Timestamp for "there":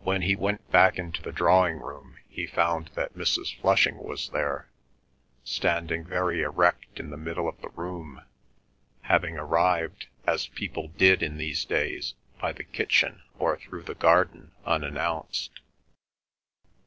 4.30-4.70